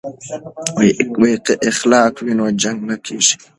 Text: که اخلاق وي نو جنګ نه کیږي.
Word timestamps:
که 1.45 1.53
اخلاق 1.69 2.13
وي 2.25 2.33
نو 2.39 2.45
جنګ 2.61 2.77
نه 2.89 2.95
کیږي. 3.05 3.33